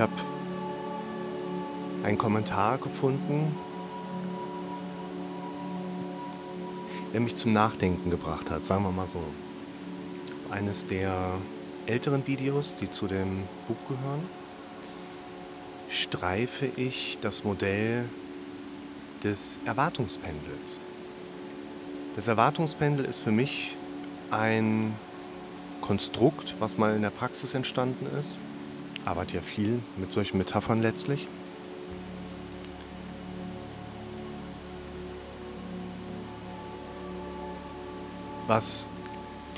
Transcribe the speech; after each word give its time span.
Ich 0.00 0.02
habe 0.02 0.14
einen 2.04 2.16
Kommentar 2.16 2.78
gefunden, 2.78 3.54
der 7.12 7.20
mich 7.20 7.36
zum 7.36 7.52
Nachdenken 7.52 8.08
gebracht 8.08 8.50
hat, 8.50 8.64
sagen 8.64 8.82
wir 8.84 8.92
mal 8.92 9.06
so. 9.06 9.22
Eines 10.48 10.86
der 10.86 11.34
älteren 11.84 12.26
Videos, 12.26 12.76
die 12.76 12.88
zu 12.88 13.08
dem 13.08 13.42
Buch 13.68 13.76
gehören, 13.90 14.22
streife 15.90 16.64
ich 16.64 17.18
das 17.20 17.44
Modell 17.44 18.08
des 19.22 19.58
Erwartungspendels. 19.66 20.80
Das 22.16 22.26
Erwartungspendel 22.26 23.04
ist 23.04 23.20
für 23.20 23.32
mich 23.32 23.76
ein 24.30 24.94
Konstrukt, 25.82 26.56
was 26.58 26.78
mal 26.78 26.96
in 26.96 27.02
der 27.02 27.10
Praxis 27.10 27.52
entstanden 27.52 28.06
ist. 28.18 28.40
Arbeite 29.04 29.36
ja 29.36 29.42
viel 29.42 29.80
mit 29.96 30.12
solchen 30.12 30.38
Metaphern 30.38 30.82
letztlich. 30.82 31.26
Was 38.46 38.88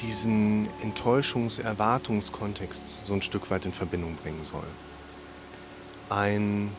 diesen 0.02 0.68
Enttäuschungs-Erwartungskontext 0.82 3.06
so 3.06 3.14
ein 3.14 3.22
Stück 3.22 3.50
weit 3.50 3.64
in 3.64 3.72
Verbindung 3.72 4.16
bringen 4.16 4.44
soll. 4.44 4.66
Ein, 6.10 6.76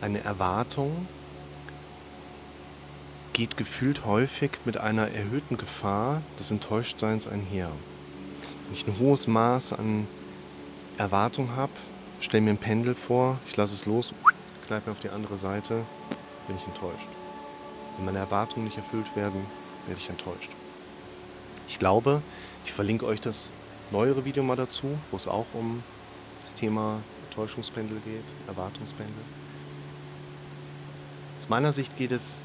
eine 0.00 0.22
Erwartung 0.22 1.08
geht 3.32 3.56
gefühlt 3.56 4.04
häufig 4.04 4.52
mit 4.64 4.76
einer 4.78 5.10
erhöhten 5.10 5.58
Gefahr 5.58 6.22
des 6.38 6.50
Enttäuschtseins 6.50 7.26
einher. 7.26 7.70
Ich 8.70 8.86
ein 8.86 8.98
hohes 8.98 9.26
Maß 9.26 9.72
an 9.72 10.06
Erwartung 10.98 11.56
habe, 11.56 11.72
stelle 12.20 12.42
mir 12.42 12.50
ein 12.50 12.58
Pendel 12.58 12.94
vor, 12.94 13.38
ich 13.48 13.56
lasse 13.56 13.74
es 13.74 13.86
los, 13.86 14.12
kneipe 14.66 14.90
auf 14.90 15.00
die 15.00 15.08
andere 15.08 15.38
Seite, 15.38 15.84
bin 16.46 16.56
ich 16.56 16.66
enttäuscht. 16.66 17.08
Wenn 17.96 18.04
meine 18.04 18.18
Erwartungen 18.18 18.66
nicht 18.66 18.76
erfüllt 18.76 19.16
werden, 19.16 19.40
werde 19.86 20.00
ich 20.00 20.10
enttäuscht. 20.10 20.50
Ich 21.66 21.78
glaube, 21.78 22.20
ich 22.66 22.72
verlinke 22.72 23.06
euch 23.06 23.20
das 23.22 23.52
neuere 23.90 24.26
Video 24.26 24.42
mal 24.42 24.56
dazu, 24.56 24.98
wo 25.10 25.16
es 25.16 25.26
auch 25.26 25.46
um 25.54 25.82
das 26.42 26.52
Thema 26.52 27.00
Täuschungspendel 27.34 28.00
geht, 28.04 28.24
Erwartungspendel. 28.48 29.16
Aus 31.38 31.48
meiner 31.48 31.72
Sicht 31.72 31.96
geht 31.96 32.12
es 32.12 32.44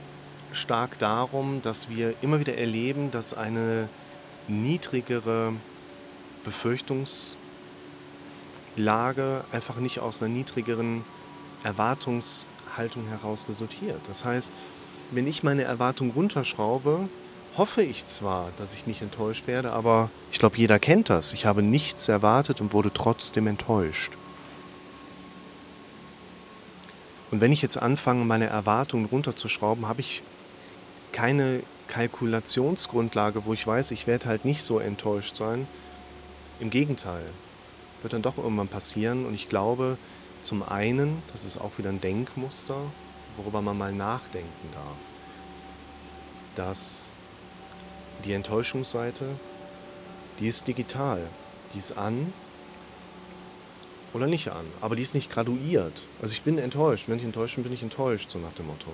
stark 0.53 0.99
darum, 0.99 1.61
dass 1.61 1.89
wir 1.89 2.13
immer 2.21 2.39
wieder 2.39 2.57
erleben, 2.57 3.11
dass 3.11 3.33
eine 3.33 3.89
niedrigere 4.47 5.53
Befürchtungslage 6.43 7.35
einfach 9.51 9.77
nicht 9.77 9.99
aus 9.99 10.21
einer 10.21 10.33
niedrigeren 10.33 11.03
Erwartungshaltung 11.63 13.07
heraus 13.07 13.47
resultiert. 13.49 14.01
Das 14.07 14.25
heißt, 14.25 14.51
wenn 15.11 15.27
ich 15.27 15.43
meine 15.43 15.63
Erwartung 15.63 16.11
runterschraube, 16.11 17.07
hoffe 17.57 17.83
ich 17.83 18.05
zwar, 18.05 18.49
dass 18.57 18.73
ich 18.73 18.87
nicht 18.87 19.01
enttäuscht 19.01 19.47
werde, 19.47 19.71
aber 19.71 20.09
ich 20.31 20.39
glaube, 20.39 20.57
jeder 20.57 20.79
kennt 20.79 21.09
das. 21.09 21.33
Ich 21.33 21.45
habe 21.45 21.61
nichts 21.61 22.07
erwartet 22.09 22.61
und 22.61 22.73
wurde 22.73 22.91
trotzdem 22.91 23.47
enttäuscht. 23.47 24.13
Und 27.31 27.41
wenn 27.41 27.51
ich 27.51 27.61
jetzt 27.61 27.77
anfange, 27.77 28.25
meine 28.25 28.47
Erwartungen 28.47 29.05
runterzuschrauben, 29.05 29.87
habe 29.87 30.01
ich 30.01 30.23
keine 31.11 31.63
Kalkulationsgrundlage, 31.87 33.45
wo 33.45 33.53
ich 33.53 33.65
weiß, 33.65 33.91
ich 33.91 34.07
werde 34.07 34.27
halt 34.27 34.45
nicht 34.45 34.63
so 34.63 34.79
enttäuscht 34.79 35.35
sein. 35.35 35.67
Im 36.63 36.69
Gegenteil, 36.69 37.25
wird 38.03 38.13
dann 38.13 38.21
doch 38.21 38.37
irgendwann 38.37 38.69
passieren. 38.69 39.25
Und 39.25 39.33
ich 39.33 39.49
glaube, 39.49 39.97
zum 40.39 40.63
einen, 40.63 41.21
das 41.33 41.43
ist 41.43 41.57
auch 41.57 41.77
wieder 41.77 41.89
ein 41.89 41.99
Denkmuster, 41.99 42.77
worüber 43.35 43.61
man 43.61 43.77
mal 43.77 43.91
nachdenken 43.91 44.69
darf. 44.71 44.95
Dass 46.55 47.11
die 48.23 48.31
Enttäuschungsseite, 48.31 49.25
die 50.39 50.47
ist 50.47 50.65
digital, 50.65 51.27
die 51.73 51.79
ist 51.79 51.97
an 51.97 52.31
oder 54.13 54.27
nicht 54.27 54.47
an, 54.47 54.65
aber 54.79 54.95
die 54.95 55.01
ist 55.01 55.15
nicht 55.15 55.29
graduiert. 55.29 56.07
Also 56.21 56.33
ich 56.33 56.43
bin 56.43 56.57
enttäuscht, 56.57 57.09
wenn 57.09 57.17
ich 57.17 57.25
enttäuscht 57.25 57.55
bin, 57.55 57.65
bin 57.65 57.73
ich 57.73 57.83
enttäuscht, 57.83 58.31
so 58.31 58.39
nach 58.39 58.53
dem 58.53 58.67
Motto. 58.67 58.93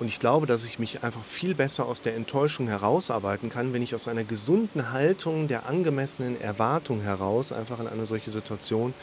Und 0.00 0.08
ich 0.08 0.18
glaube, 0.18 0.46
dass 0.46 0.64
ich 0.64 0.78
mich 0.78 1.04
einfach 1.04 1.22
viel 1.22 1.54
besser 1.54 1.84
aus 1.84 2.00
der 2.00 2.16
Enttäuschung 2.16 2.68
herausarbeiten 2.68 3.50
kann, 3.50 3.74
wenn 3.74 3.82
ich 3.82 3.94
aus 3.94 4.08
einer 4.08 4.24
gesunden 4.24 4.92
Haltung 4.92 5.46
der 5.46 5.66
angemessenen 5.66 6.40
Erwartung 6.40 7.02
heraus 7.02 7.52
einfach 7.52 7.78
in 7.80 7.86
eine 7.86 8.06
solche 8.06 8.30
Situation 8.30 8.94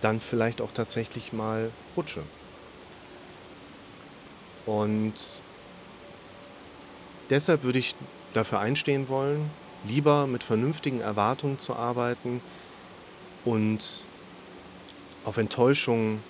dann 0.00 0.20
vielleicht 0.20 0.60
auch 0.60 0.70
tatsächlich 0.72 1.32
mal 1.32 1.72
rutsche. 1.96 2.22
Und 4.64 5.14
deshalb 7.28 7.64
würde 7.64 7.80
ich 7.80 7.96
dafür 8.32 8.60
einstehen 8.60 9.08
wollen, 9.08 9.50
lieber 9.88 10.28
mit 10.28 10.44
vernünftigen 10.44 11.00
Erwartungen 11.00 11.58
zu 11.58 11.74
arbeiten 11.74 12.40
und 13.44 14.04
auf 15.24 15.36
Enttäuschungen 15.36 16.20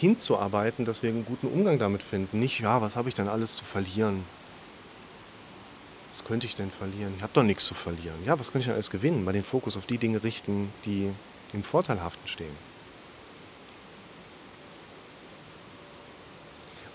hinzuarbeiten, 0.00 0.84
dass 0.84 1.02
wir 1.02 1.10
einen 1.10 1.26
guten 1.26 1.46
Umgang 1.46 1.78
damit 1.78 2.02
finden. 2.02 2.40
Nicht, 2.40 2.60
ja, 2.60 2.80
was 2.80 2.96
habe 2.96 3.10
ich 3.10 3.14
denn 3.14 3.28
alles 3.28 3.54
zu 3.54 3.64
verlieren? 3.64 4.24
Was 6.08 6.24
könnte 6.24 6.46
ich 6.46 6.54
denn 6.54 6.70
verlieren? 6.70 7.12
Ich 7.16 7.22
habe 7.22 7.32
doch 7.34 7.42
nichts 7.42 7.66
zu 7.66 7.74
verlieren. 7.74 8.16
Ja, 8.24 8.38
was 8.38 8.50
könnte 8.50 8.60
ich 8.60 8.66
denn 8.66 8.74
alles 8.74 8.90
gewinnen? 8.90 9.22
Mal 9.22 9.32
den 9.32 9.44
Fokus 9.44 9.76
auf 9.76 9.86
die 9.86 9.98
Dinge 9.98 10.22
richten, 10.22 10.72
die 10.84 11.10
im 11.52 11.62
Vorteilhaften 11.62 12.26
stehen. 12.26 12.56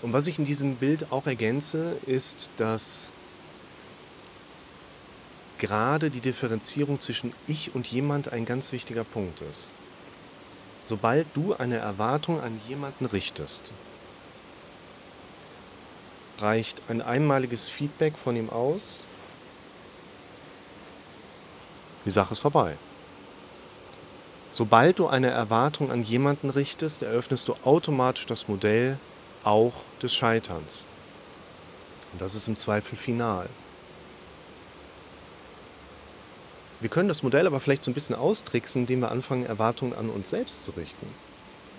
Und 0.02 0.12
was 0.12 0.26
ich 0.26 0.38
in 0.38 0.44
diesem 0.44 0.76
Bild 0.76 1.10
auch 1.10 1.26
ergänze, 1.26 1.96
ist, 2.06 2.50
dass 2.56 3.10
gerade 5.58 6.10
die 6.10 6.20
Differenzierung 6.20 7.00
zwischen 7.00 7.32
ich 7.46 7.74
und 7.74 7.86
jemand 7.86 8.32
ein 8.32 8.44
ganz 8.44 8.72
wichtiger 8.72 9.04
Punkt 9.04 9.40
ist. 9.42 9.70
Sobald 10.86 11.26
du 11.34 11.52
eine 11.52 11.78
Erwartung 11.78 12.40
an 12.40 12.60
jemanden 12.68 13.06
richtest, 13.06 13.72
reicht 16.38 16.80
ein 16.88 17.02
einmaliges 17.02 17.68
Feedback 17.68 18.16
von 18.16 18.36
ihm 18.36 18.48
aus, 18.50 19.02
die 22.04 22.12
Sache 22.12 22.34
ist 22.34 22.38
vorbei. 22.38 22.76
Sobald 24.52 25.00
du 25.00 25.08
eine 25.08 25.26
Erwartung 25.26 25.90
an 25.90 26.04
jemanden 26.04 26.50
richtest, 26.50 27.02
eröffnest 27.02 27.48
du 27.48 27.56
automatisch 27.64 28.26
das 28.26 28.46
Modell 28.46 28.96
auch 29.42 29.72
des 30.00 30.14
Scheiterns. 30.14 30.86
Und 32.12 32.20
das 32.20 32.36
ist 32.36 32.46
im 32.46 32.54
Zweifel 32.54 32.96
final. 32.96 33.48
Wir 36.80 36.90
können 36.90 37.08
das 37.08 37.22
Modell 37.22 37.46
aber 37.46 37.60
vielleicht 37.60 37.84
so 37.84 37.90
ein 37.90 37.94
bisschen 37.94 38.16
austricksen, 38.16 38.82
indem 38.82 39.00
wir 39.00 39.10
anfangen, 39.10 39.46
Erwartungen 39.46 39.94
an 39.94 40.10
uns 40.10 40.30
selbst 40.30 40.62
zu 40.62 40.72
richten. 40.72 41.06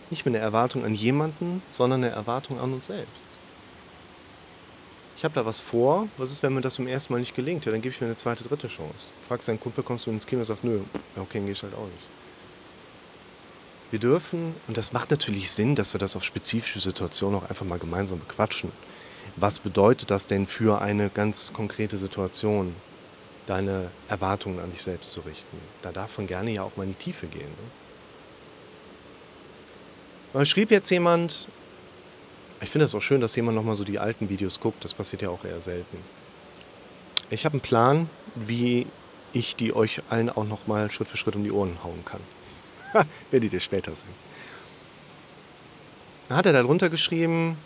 Nicht 0.09 0.25
mehr 0.25 0.33
eine 0.33 0.43
Erwartung 0.43 0.85
an 0.85 0.95
jemanden, 0.95 1.61
sondern 1.69 2.03
eine 2.03 2.13
Erwartung 2.13 2.59
an 2.59 2.73
uns 2.73 2.87
selbst. 2.87 3.29
Ich 5.17 5.23
habe 5.23 5.33
da 5.33 5.45
was 5.45 5.59
vor, 5.59 6.07
was 6.17 6.31
ist, 6.31 6.43
wenn 6.43 6.53
mir 6.53 6.61
das 6.61 6.75
zum 6.75 6.87
ersten 6.87 7.13
Mal 7.13 7.19
nicht 7.19 7.35
gelingt? 7.35 7.65
Ja, 7.65 7.71
dann 7.71 7.81
gebe 7.81 7.93
ich 7.93 7.99
mir 8.01 8.07
eine 8.07 8.15
zweite, 8.15 8.43
dritte 8.43 8.67
Chance. 8.67 9.11
Fragst 9.27 9.47
deinen 9.47 9.59
Kumpel, 9.59 9.83
kommst 9.83 10.05
du 10.05 10.11
ins 10.11 10.27
Kino 10.27 10.39
und 10.39 10.45
sagst, 10.45 10.63
nö, 10.63 10.81
okay, 11.15 11.39
dann 11.39 11.47
gehst 11.47 11.63
halt 11.63 11.73
auch 11.73 11.87
nicht. 11.87 12.07
Wir 13.89 13.99
dürfen, 13.99 14.55
und 14.67 14.77
das 14.77 14.93
macht 14.93 15.11
natürlich 15.11 15.51
Sinn, 15.51 15.75
dass 15.75 15.93
wir 15.93 15.99
das 15.99 16.15
auf 16.15 16.23
spezifische 16.23 16.79
Situationen 16.79 17.39
auch 17.39 17.49
einfach 17.49 17.65
mal 17.65 17.79
gemeinsam 17.79 18.19
bequatschen. 18.19 18.71
Was 19.37 19.59
bedeutet 19.59 20.11
das 20.11 20.27
denn 20.27 20.45
für 20.45 20.81
eine 20.81 21.09
ganz 21.09 21.53
konkrete 21.53 21.97
Situation, 21.97 22.75
deine 23.47 23.89
Erwartungen 24.07 24.59
an 24.59 24.71
dich 24.71 24.83
selbst 24.83 25.11
zu 25.11 25.21
richten? 25.21 25.57
Da 25.81 25.91
darf 25.91 26.17
man 26.17 26.27
gerne 26.27 26.51
ja 26.51 26.63
auch 26.63 26.77
mal 26.77 26.83
in 26.83 26.89
die 26.89 27.03
Tiefe 27.03 27.27
gehen. 27.27 27.49
Ne? 30.33 30.45
Schrieb 30.45 30.69
jetzt 30.69 30.89
jemand, 30.91 31.47
ich 32.61 32.69
finde 32.69 32.85
es 32.85 32.93
auch 32.93 33.01
schön, 33.01 33.21
dass 33.21 33.35
jemand 33.35 33.55
nochmal 33.55 33.75
so 33.75 33.83
die 33.83 33.97
alten 33.99 34.29
Videos 34.29 34.59
guckt, 34.59 34.83
das 34.83 34.93
passiert 34.93 35.21
ja 35.21 35.29
auch 35.29 35.43
eher 35.43 35.61
selten. 35.61 35.97
Ich 37.29 37.45
habe 37.45 37.53
einen 37.53 37.61
Plan, 37.61 38.09
wie 38.35 38.87
ich 39.33 39.55
die 39.55 39.75
euch 39.75 40.01
allen 40.09 40.29
auch 40.29 40.45
nochmal 40.45 40.91
Schritt 40.91 41.07
für 41.07 41.17
Schritt 41.17 41.35
um 41.35 41.43
die 41.43 41.51
Ohren 41.51 41.83
hauen 41.83 42.03
kann. 42.05 42.21
Werdet 43.31 43.53
ihr 43.53 43.59
später 43.59 43.95
sehen. 43.95 44.07
Dann 46.27 46.37
hat 46.37 46.45
er 46.45 46.53
darunter 46.53 46.89
geschrieben, 46.89 47.57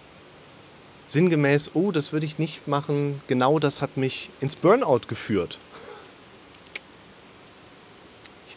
sinngemäß, 1.06 1.72
oh, 1.74 1.92
das 1.92 2.14
würde 2.14 2.26
ich 2.26 2.38
nicht 2.40 2.68
machen, 2.68 3.22
genau 3.28 3.60
das 3.60 3.82
hat 3.82 3.98
mich 3.98 4.30
ins 4.40 4.56
Burnout 4.56 5.02
geführt. 5.08 5.60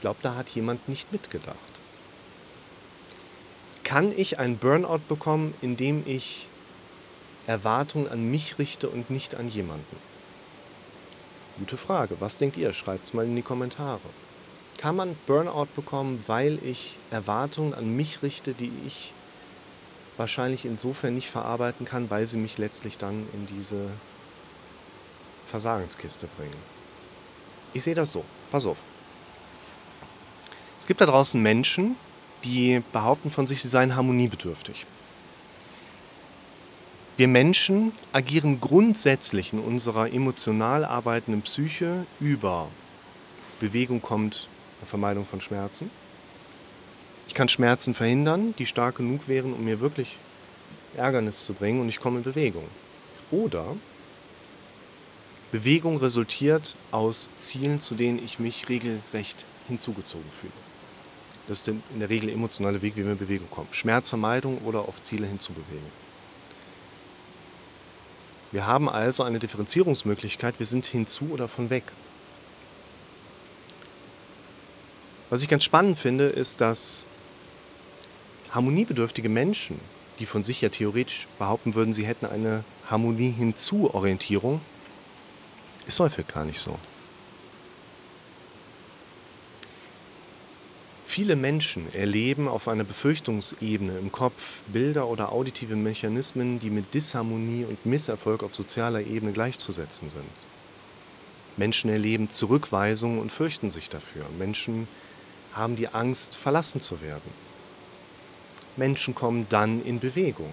Ich 0.05 0.07
glaube, 0.07 0.21
da 0.21 0.35
hat 0.35 0.51
jemand 0.51 0.87
nicht 0.87 1.13
mitgedacht. 1.13 1.57
Kann 3.85 4.13
ich 4.15 4.39
einen 4.39 4.59
Burnout 4.59 5.01
bekommen, 5.09 5.55
indem 5.63 6.03
ich 6.05 6.47
Erwartungen 7.47 8.09
an 8.09 8.31
mich 8.31 8.59
richte 8.59 8.91
und 8.91 9.09
nicht 9.09 9.35
an 9.35 9.49
jemanden? 9.49 9.97
Gute 11.59 11.79
Frage. 11.79 12.17
Was 12.21 12.37
denkt 12.37 12.59
ihr? 12.59 12.75
Schreibt 12.75 13.07
es 13.07 13.15
mal 13.15 13.25
in 13.25 13.35
die 13.35 13.41
Kommentare. 13.41 14.03
Kann 14.77 14.95
man 14.95 15.17
Burnout 15.25 15.69
bekommen, 15.75 16.23
weil 16.27 16.59
ich 16.63 16.99
Erwartungen 17.11 17.73
an 17.73 17.97
mich 17.97 18.23
richte, 18.23 18.53
die 18.53 18.73
ich 18.87 19.15
wahrscheinlich 20.19 20.67
insofern 20.67 21.15
nicht 21.15 21.31
verarbeiten 21.31 21.87
kann, 21.87 22.11
weil 22.11 22.27
sie 22.27 22.37
mich 22.37 22.59
letztlich 22.59 22.99
dann 22.99 23.27
in 23.33 23.47
diese 23.47 23.89
Versagenskiste 25.47 26.29
bringen? 26.37 26.63
Ich 27.73 27.85
sehe 27.85 27.95
das 27.95 28.13
so. 28.13 28.23
Pass 28.51 28.67
auf. 28.67 28.85
Es 30.85 30.87
gibt 30.87 31.01
da 31.01 31.07
draußen 31.07 31.41
Menschen, 31.41 31.97
die 32.45 32.83
behaupten 32.93 33.31
von 33.31 33.47
sich, 33.47 33.63
sie 33.63 33.69
seien 33.69 33.97
harmoniebedürftig. 33.97 34.85
Wir 37.17 37.27
Menschen 37.27 37.93
agieren 38.13 38.61
grundsätzlich 38.61 39.55
in 39.55 39.61
unserer 39.61 40.13
emotional 40.13 40.85
arbeitenden 40.85 41.41
Psyche 41.41 42.05
über 42.21 42.69
Bewegung 43.61 44.03
kommt 44.03 44.47
der 44.83 44.87
Vermeidung 44.87 45.25
von 45.25 45.41
Schmerzen. 45.41 45.91
Ich 47.29 47.33
kann 47.33 47.49
Schmerzen 47.49 47.95
verhindern, 47.95 48.55
die 48.59 48.67
stark 48.67 48.97
genug 48.97 49.27
wären, 49.27 49.55
um 49.55 49.65
mir 49.65 49.81
wirklich 49.81 50.19
Ärgernis 50.99 51.47
zu 51.47 51.55
bringen 51.55 51.81
und 51.81 51.89
ich 51.89 51.99
komme 51.99 52.19
in 52.19 52.25
Bewegung. 52.25 52.69
Oder 53.31 53.75
Bewegung 55.51 55.97
resultiert 55.97 56.77
aus 56.91 57.31
Zielen, 57.39 57.81
zu 57.81 57.95
denen 57.95 58.23
ich 58.23 58.39
mich 58.39 58.69
regelrecht 58.69 59.47
hinzugezogen 59.67 60.31
fühle. 60.39 60.64
Das 61.47 61.61
ist 61.61 61.69
in 61.69 61.83
der 61.99 62.09
Regel 62.09 62.27
der 62.27 62.37
emotionale 62.37 62.81
Weg, 62.81 62.97
wie 62.97 63.05
wir 63.05 63.13
in 63.13 63.19
Bewegung 63.19 63.51
kommen. 63.51 63.69
Schmerzvermeidung 63.71 64.59
oder 64.65 64.89
auf 64.89 65.03
Ziele 65.03 65.27
hinzubewegen. 65.27 66.05
Wir 68.51 68.67
haben 68.67 68.89
also 68.89 69.25
eine 69.25 69.41
Differenzierungsmöglichkeit, 69.41 70.59
wir 70.59 70.67
sind 70.67 70.87
hinzu 70.87 71.31
oder 71.33 71.49
von 71.49 71.71
weg. 71.71 71.85
Was 75.29 75.43
ich 75.43 75.49
ganz 75.49 75.65
spannend 75.65 75.99
finde, 75.99 76.27
ist, 76.27 76.61
dass 76.61 77.05
harmoniebedürftige 78.53 79.29
Menschen, 79.29 79.81
die 80.21 80.27
von 80.27 80.45
sich 80.45 80.61
ja 80.61 80.69
theoretisch 80.69 81.27
behaupten 81.39 81.75
würden, 81.75 81.93
sie 81.93 82.07
hätten 82.07 82.27
eine 82.27 82.63
Harmonie-hinzu-Orientierung, 82.89 84.61
ist 85.87 85.99
häufig 85.99 86.29
gar 86.29 86.45
nicht 86.45 86.61
so. 86.61 86.79
Viele 91.15 91.37
Menschen 91.37 91.95
erleben 91.95 92.49
auf 92.49 92.67
einer 92.67 92.83
Befürchtungsebene 92.83 93.99
im 93.99 94.11
Kopf 94.11 94.65
Bilder 94.67 95.07
oder 95.07 95.31
auditive 95.31 95.77
Mechanismen, 95.77 96.59
die 96.59 96.71
mit 96.71 96.93
Disharmonie 96.93 97.65
und 97.65 97.87
Misserfolg 97.87 98.43
auf 98.43 98.53
sozialer 98.53 99.01
Ebene 99.01 99.31
gleichzusetzen 99.31 100.11
sind. 100.11 100.25
Menschen 101.57 101.89
erleben 101.89 102.31
Zurückweisung 102.31 103.21
und 103.21 103.31
fürchten 103.31 103.71
sich 103.71 103.89
dafür. 103.89 104.27
Menschen 104.41 104.89
haben 105.53 105.77
die 105.77 105.87
Angst, 105.87 106.35
verlassen 106.35 106.81
zu 106.81 107.01
werden. 107.01 107.31
Menschen 108.77 109.15
kommen 109.15 109.47
dann 109.49 109.85
in 109.85 110.01
Bewegung. 110.01 110.51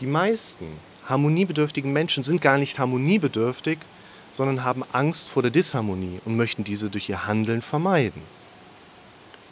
Die 0.00 0.06
meisten 0.06 0.64
harmoniebedürftigen 1.04 1.92
Menschen 1.92 2.22
sind 2.22 2.40
gar 2.40 2.56
nicht 2.56 2.78
harmoniebedürftig, 2.78 3.80
sondern 4.30 4.64
haben 4.64 4.82
Angst 4.92 5.28
vor 5.28 5.42
der 5.42 5.50
Disharmonie 5.50 6.20
und 6.24 6.38
möchten 6.38 6.64
diese 6.64 6.88
durch 6.88 7.10
ihr 7.10 7.26
Handeln 7.26 7.60
vermeiden. 7.60 8.22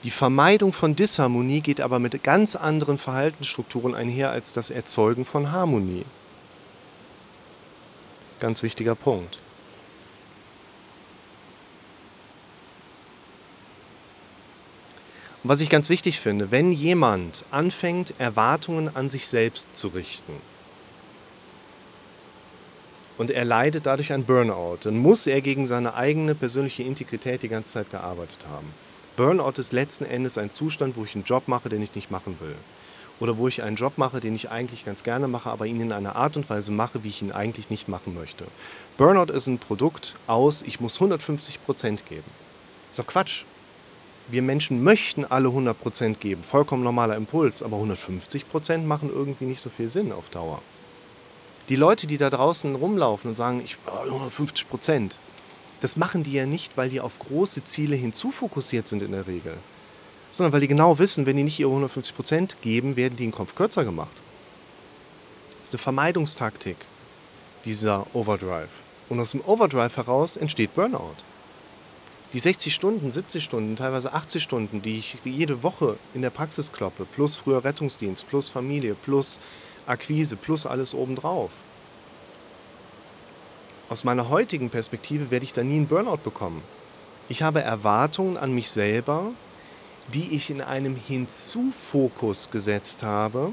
Die 0.02 0.10
Vermeidung 0.10 0.72
von 0.72 0.96
Disharmonie 0.96 1.60
geht 1.60 1.80
aber 1.80 1.98
mit 1.98 2.22
ganz 2.22 2.56
anderen 2.56 2.96
Verhaltensstrukturen 2.96 3.94
einher 3.94 4.30
als 4.30 4.54
das 4.54 4.70
Erzeugen 4.70 5.26
von 5.26 5.52
Harmonie. 5.52 6.06
Ganz 8.38 8.62
wichtiger 8.62 8.94
Punkt. 8.94 9.40
Und 15.42 15.50
was 15.50 15.60
ich 15.60 15.68
ganz 15.68 15.90
wichtig 15.90 16.20
finde, 16.20 16.50
wenn 16.50 16.72
jemand 16.72 17.44
anfängt, 17.50 18.14
Erwartungen 18.18 18.94
an 18.94 19.10
sich 19.10 19.26
selbst 19.28 19.74
zu 19.74 19.88
richten 19.88 20.34
und 23.18 23.30
er 23.30 23.44
leidet 23.44 23.84
dadurch 23.84 24.14
ein 24.14 24.24
Burnout, 24.24 24.78
dann 24.82 24.98
muss 24.98 25.26
er 25.26 25.42
gegen 25.42 25.66
seine 25.66 25.92
eigene 25.92 26.34
persönliche 26.34 26.82
Integrität 26.82 27.42
die 27.42 27.48
ganze 27.48 27.72
Zeit 27.72 27.90
gearbeitet 27.90 28.46
haben. 28.50 28.72
Burnout 29.20 29.58
ist 29.58 29.74
letzten 29.74 30.06
Endes 30.06 30.38
ein 30.38 30.48
Zustand, 30.48 30.96
wo 30.96 31.04
ich 31.04 31.14
einen 31.14 31.24
Job 31.24 31.46
mache, 31.46 31.68
den 31.68 31.82
ich 31.82 31.94
nicht 31.94 32.10
machen 32.10 32.38
will. 32.40 32.54
Oder 33.20 33.36
wo 33.36 33.48
ich 33.48 33.62
einen 33.62 33.76
Job 33.76 33.98
mache, 33.98 34.18
den 34.18 34.34
ich 34.34 34.50
eigentlich 34.50 34.86
ganz 34.86 35.04
gerne 35.04 35.28
mache, 35.28 35.50
aber 35.50 35.66
ihn 35.66 35.78
in 35.78 35.92
einer 35.92 36.16
Art 36.16 36.38
und 36.38 36.48
Weise 36.48 36.72
mache, 36.72 37.04
wie 37.04 37.08
ich 37.08 37.20
ihn 37.20 37.30
eigentlich 37.30 37.68
nicht 37.68 37.86
machen 37.86 38.14
möchte. 38.14 38.46
Burnout 38.96 39.30
ist 39.30 39.46
ein 39.46 39.58
Produkt 39.58 40.14
aus, 40.26 40.62
ich 40.62 40.80
muss 40.80 40.94
150 40.94 41.62
Prozent 41.62 42.06
geben. 42.06 42.30
Ist 42.88 42.98
doch 42.98 43.06
Quatsch. 43.06 43.44
Wir 44.28 44.40
Menschen 44.40 44.82
möchten 44.82 45.26
alle 45.26 45.48
100 45.48 45.78
Prozent 45.78 46.20
geben. 46.22 46.42
Vollkommen 46.42 46.82
normaler 46.82 47.16
Impuls, 47.16 47.62
aber 47.62 47.76
150 47.76 48.48
Prozent 48.48 48.86
machen 48.86 49.10
irgendwie 49.10 49.44
nicht 49.44 49.60
so 49.60 49.68
viel 49.68 49.90
Sinn 49.90 50.12
auf 50.12 50.30
Dauer. 50.30 50.62
Die 51.68 51.76
Leute, 51.76 52.06
die 52.06 52.16
da 52.16 52.30
draußen 52.30 52.74
rumlaufen 52.74 53.28
und 53.28 53.34
sagen, 53.34 53.60
ich 53.62 53.76
150 53.84 54.66
Prozent, 54.70 55.18
das 55.80 55.96
machen 55.96 56.22
die 56.22 56.32
ja 56.32 56.46
nicht, 56.46 56.76
weil 56.76 56.90
die 56.90 57.00
auf 57.00 57.18
große 57.18 57.64
Ziele 57.64 57.96
hinzufokussiert 57.96 58.86
sind 58.86 59.02
in 59.02 59.12
der 59.12 59.26
Regel, 59.26 59.56
sondern 60.30 60.52
weil 60.52 60.60
die 60.60 60.68
genau 60.68 60.98
wissen, 60.98 61.26
wenn 61.26 61.36
die 61.36 61.42
nicht 61.42 61.58
ihre 61.58 61.70
150 61.70 62.14
Prozent 62.14 62.56
geben, 62.60 62.96
werden 62.96 63.16
die 63.16 63.24
im 63.24 63.32
Kopf 63.32 63.54
kürzer 63.54 63.84
gemacht. 63.84 64.14
Das 65.58 65.68
ist 65.68 65.74
eine 65.74 65.82
Vermeidungstaktik, 65.82 66.76
dieser 67.64 68.06
Overdrive. 68.14 68.70
Und 69.08 69.20
aus 69.20 69.32
dem 69.32 69.42
Overdrive 69.44 69.96
heraus 69.96 70.36
entsteht 70.36 70.74
Burnout. 70.74 71.16
Die 72.32 72.40
60 72.40 72.72
Stunden, 72.72 73.10
70 73.10 73.42
Stunden, 73.42 73.74
teilweise 73.74 74.12
80 74.12 74.42
Stunden, 74.42 74.82
die 74.82 74.98
ich 74.98 75.18
jede 75.24 75.64
Woche 75.64 75.96
in 76.14 76.22
der 76.22 76.30
Praxis 76.30 76.70
kloppe, 76.70 77.04
plus 77.04 77.36
früher 77.36 77.64
Rettungsdienst, 77.64 78.28
plus 78.28 78.50
Familie, 78.50 78.94
plus 78.94 79.40
Akquise, 79.86 80.36
plus 80.36 80.64
alles 80.64 80.94
obendrauf 80.94 81.50
aus 83.90 84.04
meiner 84.04 84.28
heutigen 84.28 84.70
Perspektive 84.70 85.32
werde 85.32 85.44
ich 85.44 85.52
da 85.52 85.64
nie 85.64 85.74
einen 85.74 85.88
Burnout 85.88 86.18
bekommen. 86.18 86.62
Ich 87.28 87.42
habe 87.42 87.60
Erwartungen 87.60 88.36
an 88.36 88.54
mich 88.54 88.70
selber, 88.70 89.32
die 90.14 90.30
ich 90.30 90.48
in 90.48 90.62
einem 90.62 90.94
Hinzufokus 90.94 92.50
gesetzt 92.52 93.02
habe, 93.02 93.52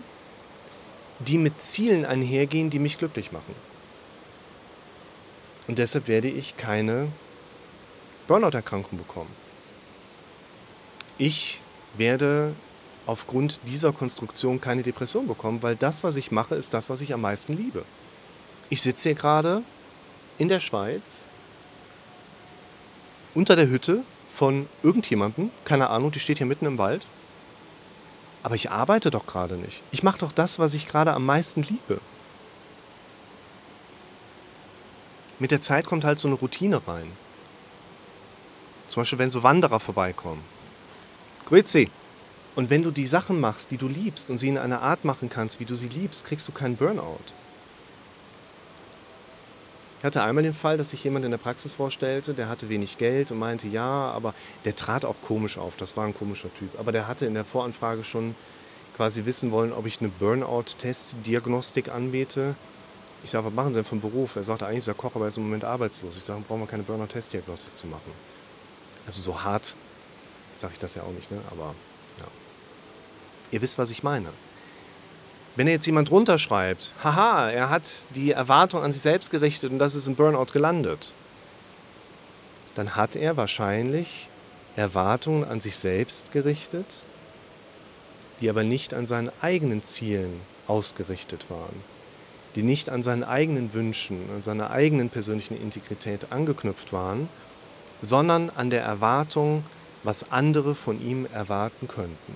die 1.19 1.39
mit 1.39 1.59
Zielen 1.59 2.05
einhergehen, 2.05 2.69
die 2.69 2.77
mich 2.77 2.99
glücklich 2.99 3.31
machen. 3.31 3.55
Und 5.67 5.79
deshalb 5.79 6.07
werde 6.07 6.29
ich 6.29 6.55
keine 6.55 7.07
Burnout-Erkrankung 8.27 8.99
bekommen. 8.99 9.31
Ich 11.17 11.61
werde 11.97 12.53
aufgrund 13.07 13.59
dieser 13.65 13.91
Konstruktion 13.91 14.61
keine 14.61 14.83
Depression 14.83 15.27
bekommen, 15.27 15.63
weil 15.63 15.75
das, 15.75 16.03
was 16.03 16.15
ich 16.15 16.31
mache, 16.31 16.53
ist 16.53 16.75
das, 16.75 16.91
was 16.91 17.01
ich 17.01 17.11
am 17.11 17.21
meisten 17.21 17.53
liebe. 17.53 17.85
Ich 18.69 18.83
sitze 18.83 19.09
hier 19.09 19.15
gerade 19.15 19.63
in 20.37 20.47
der 20.47 20.59
Schweiz 20.59 21.29
unter 23.33 23.55
der 23.55 23.69
Hütte 23.69 24.03
von 24.29 24.67
irgendjemandem, 24.83 25.51
keine 25.63 25.89
Ahnung, 25.89 26.11
die 26.11 26.19
steht 26.19 26.37
hier 26.37 26.47
mitten 26.47 26.65
im 26.65 26.77
Wald. 26.77 27.05
Aber 28.43 28.55
ich 28.55 28.71
arbeite 28.71 29.11
doch 29.11 29.25
gerade 29.25 29.55
nicht. 29.55 29.81
Ich 29.91 30.03
mache 30.03 30.19
doch 30.19 30.31
das, 30.31 30.59
was 30.59 30.73
ich 30.73 30.87
gerade 30.87 31.13
am 31.13 31.25
meisten 31.25 31.63
liebe. 31.63 31.99
Mit 35.39 35.51
der 35.51 35.61
Zeit 35.61 35.85
kommt 35.85 36.05
halt 36.05 36.17
so 36.19 36.27
eine 36.27 36.37
Routine 36.37 36.81
rein. 36.87 37.11
Zum 38.87 39.01
Beispiel, 39.01 39.19
wenn 39.19 39.29
so 39.29 39.43
Wanderer 39.43 39.79
vorbeikommen. 39.79 40.43
Grüezi. 41.45 41.89
Und 42.55 42.69
wenn 42.71 42.81
du 42.81 42.89
die 42.89 43.05
Sachen 43.05 43.39
machst, 43.39 43.69
die 43.69 43.77
du 43.77 43.87
liebst 43.87 44.29
und 44.31 44.37
sie 44.37 44.47
in 44.47 44.57
einer 44.57 44.81
Art 44.81 45.05
machen 45.05 45.29
kannst, 45.29 45.59
wie 45.59 45.65
du 45.65 45.75
sie 45.75 45.87
liebst, 45.87 46.25
kriegst 46.25 46.47
du 46.47 46.51
keinen 46.51 46.75
Burnout. 46.75 47.19
Ich 49.99 50.05
hatte 50.05 50.21
einmal 50.21 50.43
den 50.43 50.53
Fall, 50.53 50.77
dass 50.77 50.91
sich 50.91 51.03
jemand 51.03 51.25
in 51.25 51.31
der 51.31 51.39
Praxis 51.39 51.73
vorstellte, 51.73 52.35
der 52.35 52.49
hatte 52.49 52.69
wenig 52.69 52.99
Geld 52.99 53.31
und 53.31 53.39
meinte, 53.39 53.67
ja, 53.67 54.11
aber 54.11 54.35
der 54.63 54.75
trat 54.75 55.05
auch 55.05 55.15
komisch 55.23 55.57
auf, 55.57 55.75
das 55.75 55.97
war 55.97 56.05
ein 56.05 56.13
komischer 56.13 56.53
Typ. 56.53 56.79
Aber 56.79 56.91
der 56.91 57.07
hatte 57.07 57.25
in 57.25 57.33
der 57.33 57.45
Voranfrage 57.45 58.03
schon 58.03 58.35
quasi 58.95 59.25
wissen 59.25 59.51
wollen, 59.51 59.73
ob 59.73 59.87
ich 59.87 59.99
eine 59.99 60.09
Burnout-Test-Diagnostik 60.09 61.89
anbete. 61.89 62.55
Ich 63.23 63.31
sage, 63.31 63.47
was 63.47 63.53
machen 63.53 63.73
Sie 63.73 63.79
denn 63.79 63.85
vom 63.85 64.01
Beruf? 64.01 64.35
Er 64.35 64.43
sagte, 64.43 64.67
eigentlich 64.67 64.79
ist 64.79 64.87
er 64.87 64.93
Koch, 64.93 65.15
aber 65.15 65.25
er 65.25 65.29
ist 65.29 65.37
im 65.37 65.43
Moment 65.43 65.63
arbeitslos. 65.63 66.15
Ich 66.15 66.23
sage, 66.23 66.43
brauchen 66.47 66.61
wir 66.61 66.67
keine 66.67 66.83
Burnout-Test-Diagnostik 66.83 67.75
zu 67.75 67.87
machen. 67.87 68.11
Also 69.07 69.21
so 69.21 69.43
hart 69.43 69.75
sage 70.53 70.73
ich 70.73 70.79
das 70.79 70.95
ja 70.95 71.03
auch 71.03 71.11
nicht, 71.11 71.31
ne? 71.31 71.39
aber 71.51 71.75
ja. 72.19 72.25
Ihr 73.51 73.61
wisst, 73.61 73.77
was 73.77 73.91
ich 73.91 74.03
meine. 74.03 74.29
Wenn 75.57 75.67
jetzt 75.67 75.87
jemand 75.87 76.11
runterschreibt, 76.11 76.93
haha, 77.03 77.49
er 77.49 77.71
hat 77.71 78.15
die 78.15 78.31
Erwartung 78.31 78.83
an 78.83 78.91
sich 78.91 79.01
selbst 79.01 79.31
gerichtet 79.31 79.71
und 79.71 79.79
das 79.79 79.95
ist 79.95 80.07
im 80.07 80.13
Burnout 80.13 80.53
gelandet, 80.53 81.13
dann 82.75 82.95
hat 82.95 83.15
er 83.15 83.37
wahrscheinlich 83.37 84.29
Erwartungen 84.75 85.43
an 85.43 85.59
sich 85.59 85.75
selbst 85.79 86.31
gerichtet, 86.31 87.05
die 88.39 88.51
aber 88.51 88.63
nicht 88.63 88.93
an 88.93 89.07
seinen 89.07 89.31
eigenen 89.41 89.81
Zielen 89.81 90.41
ausgerichtet 90.67 91.49
waren, 91.49 91.81
die 92.53 92.61
nicht 92.61 92.91
an 92.91 93.01
seinen 93.01 93.23
eigenen 93.23 93.73
Wünschen, 93.73 94.29
an 94.35 94.41
seiner 94.41 94.69
eigenen 94.69 95.09
persönlichen 95.09 95.59
Integrität 95.59 96.31
angeknüpft 96.31 96.93
waren, 96.93 97.29
sondern 98.03 98.51
an 98.51 98.69
der 98.69 98.83
Erwartung, 98.83 99.63
was 100.03 100.31
andere 100.31 100.75
von 100.75 101.01
ihm 101.01 101.25
erwarten 101.33 101.87
könnten. 101.87 102.35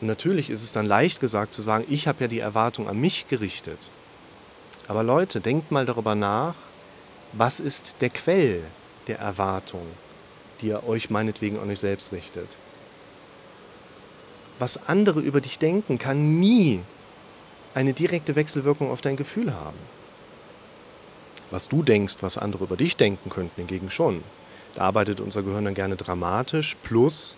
Natürlich 0.00 0.48
ist 0.48 0.62
es 0.62 0.72
dann 0.72 0.86
leicht 0.86 1.18
gesagt 1.20 1.52
zu 1.52 1.62
sagen, 1.62 1.84
ich 1.88 2.06
habe 2.06 2.22
ja 2.22 2.28
die 2.28 2.38
Erwartung 2.38 2.88
an 2.88 3.00
mich 3.00 3.26
gerichtet. 3.28 3.90
Aber 4.86 5.02
Leute, 5.02 5.40
denkt 5.40 5.70
mal 5.70 5.86
darüber 5.86 6.14
nach, 6.14 6.54
was 7.32 7.60
ist 7.60 7.96
der 8.00 8.10
Quell 8.10 8.62
der 9.06 9.18
Erwartung, 9.18 9.86
die 10.60 10.68
ihr 10.68 10.86
euch 10.86 11.10
meinetwegen 11.10 11.58
an 11.58 11.68
euch 11.68 11.80
selbst 11.80 12.12
richtet. 12.12 12.56
Was 14.58 14.88
andere 14.88 15.20
über 15.20 15.40
dich 15.40 15.58
denken, 15.58 15.98
kann 15.98 16.38
nie 16.40 16.80
eine 17.74 17.92
direkte 17.92 18.34
Wechselwirkung 18.34 18.90
auf 18.90 19.00
dein 19.00 19.16
Gefühl 19.16 19.52
haben. 19.52 19.78
Was 21.50 21.68
du 21.68 21.82
denkst, 21.82 22.16
was 22.20 22.38
andere 22.38 22.64
über 22.64 22.76
dich 22.76 22.96
denken 22.96 23.30
könnten, 23.30 23.60
hingegen 23.60 23.90
schon. 23.90 24.22
Da 24.74 24.82
arbeitet 24.82 25.20
unser 25.20 25.42
Gehirn 25.42 25.64
dann 25.64 25.74
gerne 25.74 25.96
dramatisch, 25.96 26.76
plus 26.82 27.36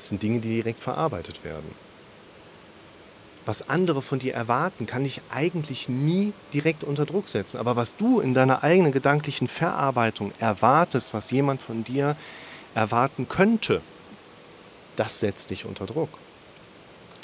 es 0.00 0.08
sind 0.08 0.22
Dinge, 0.22 0.40
die 0.40 0.56
direkt 0.56 0.80
verarbeitet 0.80 1.44
werden. 1.44 1.74
Was 3.46 3.68
andere 3.68 4.02
von 4.02 4.18
dir 4.18 4.34
erwarten, 4.34 4.86
kann 4.86 5.04
dich 5.04 5.22
eigentlich 5.30 5.88
nie 5.88 6.32
direkt 6.52 6.84
unter 6.84 7.06
Druck 7.06 7.28
setzen. 7.28 7.58
Aber 7.58 7.74
was 7.74 7.96
du 7.96 8.20
in 8.20 8.34
deiner 8.34 8.62
eigenen 8.62 8.92
gedanklichen 8.92 9.48
Verarbeitung 9.48 10.32
erwartest, 10.38 11.14
was 11.14 11.30
jemand 11.30 11.62
von 11.62 11.82
dir 11.82 12.16
erwarten 12.74 13.28
könnte, 13.28 13.80
das 14.96 15.20
setzt 15.20 15.50
dich 15.50 15.64
unter 15.64 15.86
Druck. 15.86 16.10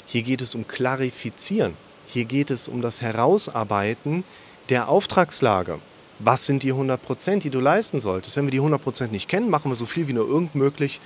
Hier 0.05 0.23
geht 0.23 0.41
es 0.41 0.55
um 0.55 0.67
Klarifizieren. 0.67 1.75
Hier 2.07 2.25
geht 2.25 2.49
es 2.49 2.67
um 2.67 2.81
das 2.81 3.01
Herausarbeiten 3.01 4.23
der 4.69 4.89
Auftragslage. 4.89 5.79
Was 6.19 6.45
sind 6.45 6.63
die 6.63 6.71
100 6.71 7.01
Prozent, 7.01 7.43
die 7.43 7.49
du 7.51 7.59
leisten 7.59 8.01
solltest? 8.01 8.37
Wenn 8.37 8.45
wir 8.45 8.51
die 8.51 8.57
100 8.57 8.81
Prozent 8.81 9.11
nicht 9.11 9.29
kennen, 9.29 9.49
machen 9.49 9.69
wir 9.69 9.75
so 9.75 9.85
viel 9.85 10.07
wie 10.07 10.13
nur 10.13 10.27
irgend 10.27 10.55
möglich, 10.55 10.99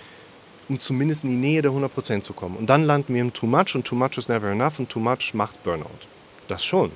um 0.72 0.80
zumindest 0.80 1.26
in 1.26 1.32
die 1.32 1.36
Nähe 1.36 1.62
der 1.62 1.72
100 1.72 1.94
Prozent 1.94 2.24
zu 2.24 2.32
kommen. 2.32 2.56
Und 2.56 2.68
dann 2.68 2.84
landen 2.84 3.14
wir 3.14 3.22
im 3.22 3.34
Too 3.34 3.46
Much 3.46 3.76
und 3.76 3.86
Too 3.86 3.96
Much 3.96 4.18
is 4.18 4.30
never 4.30 4.50
enough 4.50 4.80
und 4.80 4.88
Too 4.90 5.02
Much 5.02 5.34
macht 5.34 5.62
Burnout. 5.64 6.08
Das 6.48 6.64
schon. 6.64 6.94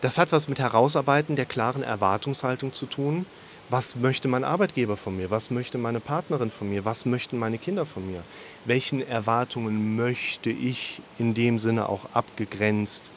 Das 0.00 0.18
hat 0.18 0.32
was 0.32 0.48
mit 0.48 0.58
Herausarbeiten 0.58 1.36
der 1.36 1.44
klaren 1.44 1.84
Erwartungshaltung 1.84 2.72
zu 2.72 2.86
tun, 2.86 3.26
was 3.68 3.94
möchte 3.94 4.26
mein 4.26 4.42
Arbeitgeber 4.42 4.96
von 4.96 5.16
mir? 5.16 5.30
Was 5.30 5.52
möchte 5.52 5.78
meine 5.78 6.00
Partnerin 6.00 6.50
von 6.50 6.68
mir? 6.68 6.84
Was 6.84 7.06
möchten 7.06 7.38
meine 7.38 7.58
Kinder 7.58 7.86
von 7.86 8.04
mir? 8.10 8.24
Welchen 8.64 9.06
Erwartungen 9.06 9.94
möchte 9.94 10.50
ich 10.50 11.00
in 11.20 11.34
dem 11.34 11.60
Sinne 11.60 11.88
auch 11.88 12.06
abgegrenzt 12.12 13.12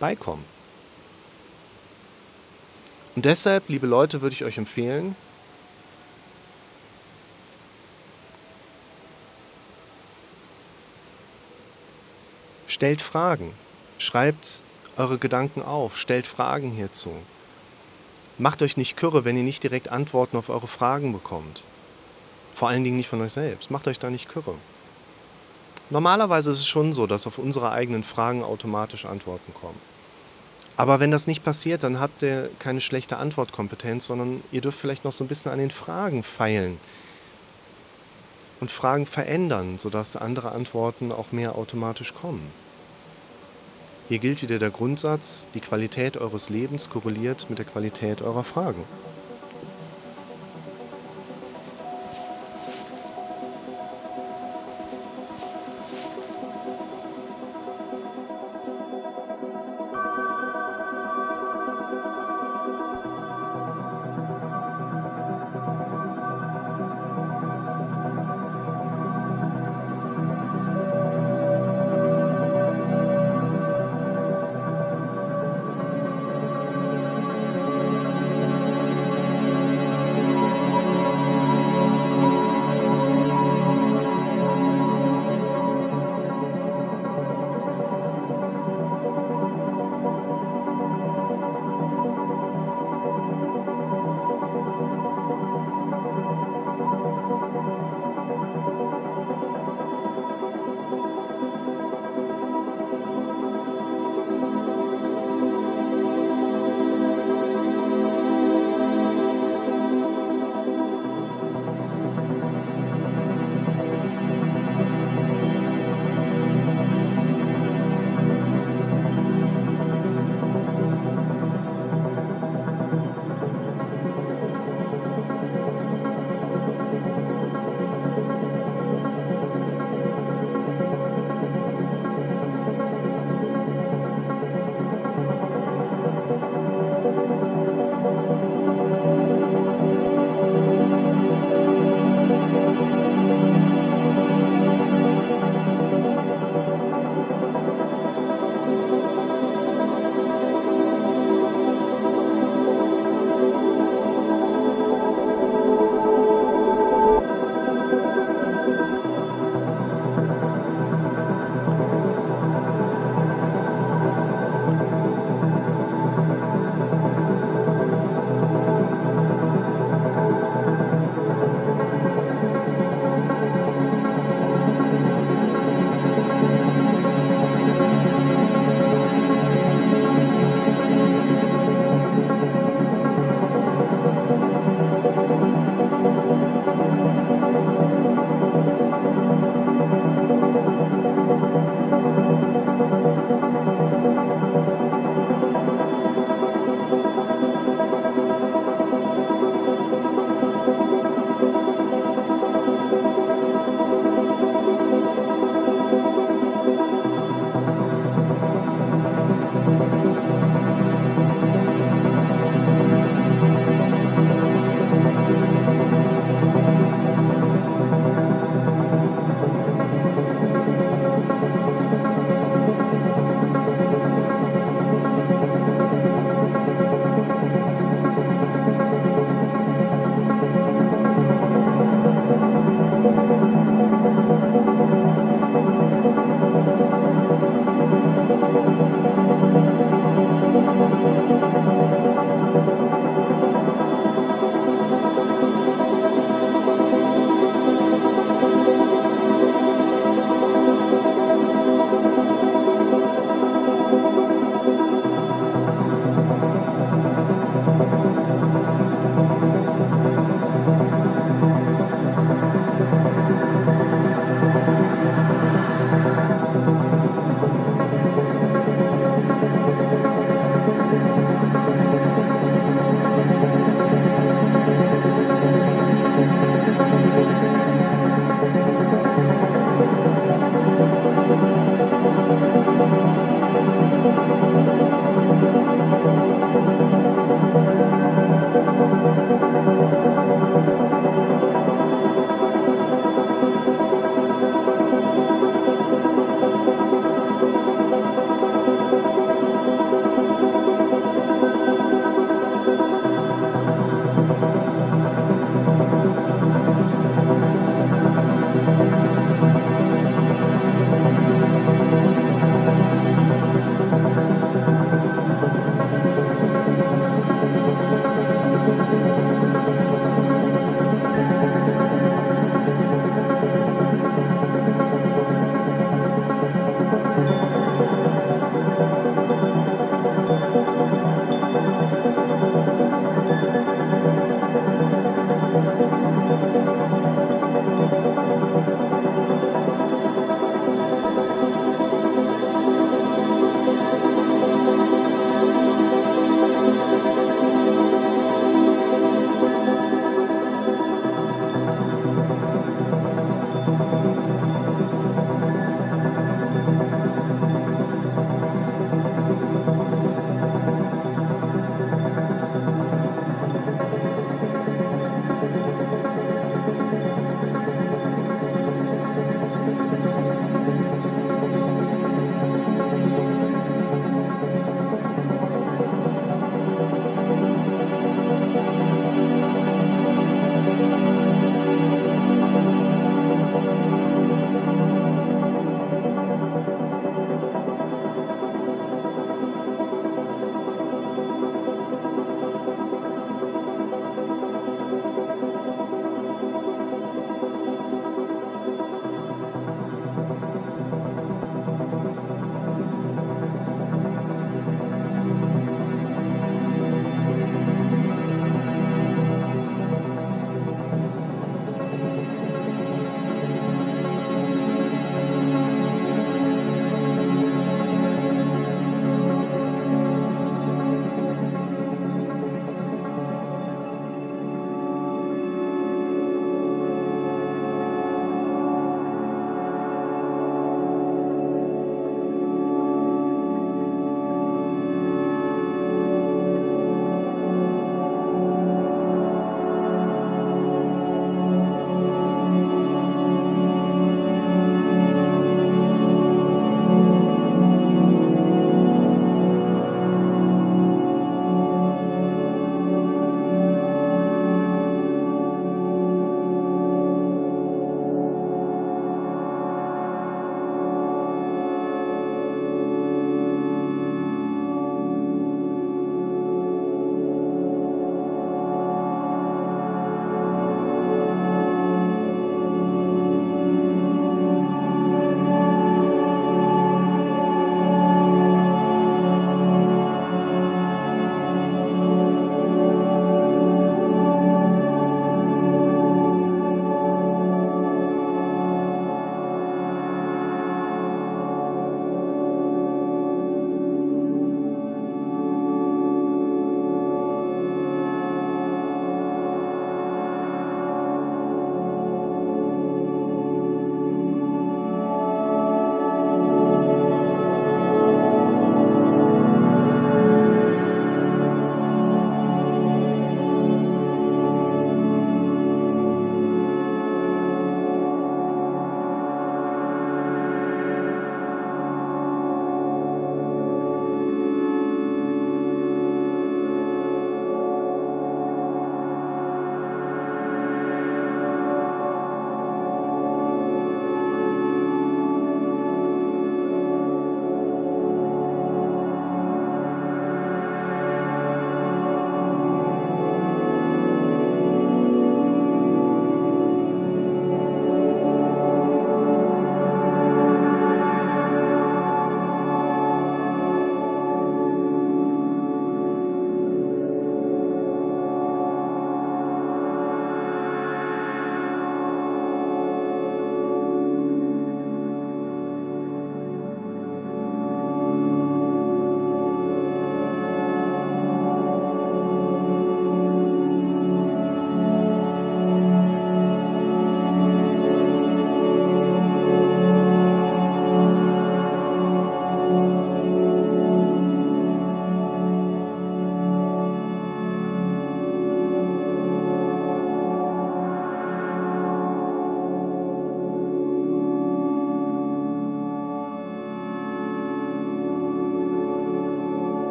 beikommen? 0.00 0.44
Und 3.14 3.24
deshalb, 3.24 3.68
liebe 3.68 3.86
Leute, 3.86 4.20
würde 4.20 4.34
ich 4.34 4.44
euch 4.44 4.58
empfehlen, 4.58 5.14
stellt 12.78 13.02
Fragen, 13.02 13.54
schreibt 13.98 14.62
eure 14.96 15.18
Gedanken 15.18 15.62
auf, 15.62 15.98
stellt 15.98 16.28
Fragen 16.28 16.70
hierzu. 16.70 17.10
Macht 18.38 18.62
euch 18.62 18.76
nicht 18.76 18.96
kürre, 18.96 19.24
wenn 19.24 19.36
ihr 19.36 19.42
nicht 19.42 19.64
direkt 19.64 19.88
Antworten 19.88 20.36
auf 20.36 20.48
eure 20.48 20.68
Fragen 20.68 21.12
bekommt. 21.12 21.64
Vor 22.54 22.68
allen 22.68 22.84
Dingen 22.84 22.96
nicht 22.96 23.08
von 23.08 23.20
euch 23.20 23.32
selbst. 23.32 23.72
Macht 23.72 23.88
euch 23.88 23.98
da 23.98 24.10
nicht 24.10 24.28
kürre. 24.28 24.54
Normalerweise 25.90 26.52
ist 26.52 26.58
es 26.58 26.68
schon 26.68 26.92
so, 26.92 27.08
dass 27.08 27.26
auf 27.26 27.38
unsere 27.38 27.72
eigenen 27.72 28.04
Fragen 28.04 28.44
automatisch 28.44 29.06
Antworten 29.06 29.52
kommen. 29.54 29.80
Aber 30.76 31.00
wenn 31.00 31.10
das 31.10 31.26
nicht 31.26 31.42
passiert, 31.42 31.82
dann 31.82 31.98
habt 31.98 32.22
ihr 32.22 32.48
keine 32.60 32.80
schlechte 32.80 33.16
Antwortkompetenz, 33.16 34.06
sondern 34.06 34.44
ihr 34.52 34.60
dürft 34.60 34.78
vielleicht 34.78 35.04
noch 35.04 35.10
so 35.10 35.24
ein 35.24 35.28
bisschen 35.28 35.50
an 35.50 35.58
den 35.58 35.72
Fragen 35.72 36.22
feilen 36.22 36.78
und 38.60 38.70
Fragen 38.70 39.06
verändern, 39.06 39.78
sodass 39.78 40.16
andere 40.16 40.52
Antworten 40.52 41.12
auch 41.12 41.32
mehr 41.32 41.56
automatisch 41.56 42.14
kommen. 42.14 42.50
Hier 44.08 44.20
gilt 44.20 44.40
wieder 44.40 44.58
der 44.58 44.70
Grundsatz, 44.70 45.50
die 45.52 45.60
Qualität 45.60 46.16
eures 46.16 46.48
Lebens 46.48 46.88
korreliert 46.88 47.50
mit 47.50 47.58
der 47.58 47.66
Qualität 47.66 48.22
eurer 48.22 48.42
Fragen. 48.42 48.84